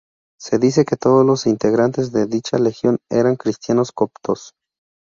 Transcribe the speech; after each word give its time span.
Se 0.39 0.57
dice 0.57 0.83
que 0.83 0.97
todos 0.97 1.23
los 1.23 1.45
integrantes 1.45 2.11
de 2.11 2.25
dicha 2.25 2.57
legión 2.57 2.97
eran 3.11 3.35
cristianos 3.35 3.91
coptos. 3.91 4.55